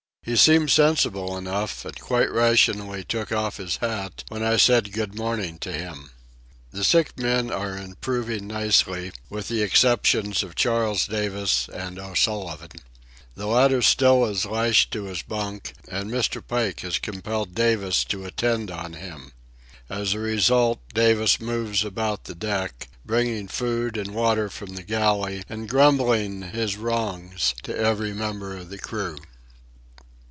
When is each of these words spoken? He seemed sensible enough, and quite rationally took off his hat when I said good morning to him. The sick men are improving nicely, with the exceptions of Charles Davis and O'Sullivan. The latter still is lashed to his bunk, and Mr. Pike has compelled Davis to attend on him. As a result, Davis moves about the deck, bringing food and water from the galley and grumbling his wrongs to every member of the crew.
He 0.23 0.35
seemed 0.35 0.69
sensible 0.69 1.35
enough, 1.35 1.83
and 1.83 1.99
quite 1.99 2.31
rationally 2.31 3.03
took 3.03 3.31
off 3.31 3.57
his 3.57 3.77
hat 3.77 4.23
when 4.29 4.43
I 4.43 4.55
said 4.55 4.93
good 4.93 5.15
morning 5.15 5.57
to 5.59 5.71
him. 5.73 6.11
The 6.69 6.83
sick 6.83 7.17
men 7.17 7.49
are 7.49 7.75
improving 7.75 8.45
nicely, 8.45 9.13
with 9.31 9.47
the 9.47 9.63
exceptions 9.63 10.43
of 10.43 10.53
Charles 10.53 11.07
Davis 11.07 11.67
and 11.73 11.97
O'Sullivan. 11.97 12.69
The 13.33 13.47
latter 13.47 13.81
still 13.81 14.23
is 14.25 14.45
lashed 14.45 14.91
to 14.91 15.05
his 15.05 15.23
bunk, 15.23 15.73
and 15.87 16.11
Mr. 16.11 16.41
Pike 16.47 16.81
has 16.81 16.99
compelled 16.99 17.55
Davis 17.55 18.03
to 18.05 18.23
attend 18.23 18.69
on 18.69 18.93
him. 18.93 19.33
As 19.89 20.13
a 20.13 20.19
result, 20.19 20.79
Davis 20.93 21.39
moves 21.41 21.83
about 21.83 22.25
the 22.25 22.35
deck, 22.35 22.89
bringing 23.03 23.47
food 23.47 23.97
and 23.97 24.13
water 24.13 24.51
from 24.51 24.75
the 24.75 24.83
galley 24.83 25.43
and 25.49 25.67
grumbling 25.67 26.43
his 26.43 26.77
wrongs 26.77 27.55
to 27.63 27.75
every 27.75 28.13
member 28.13 28.55
of 28.55 28.69
the 28.69 28.77
crew. 28.77 29.17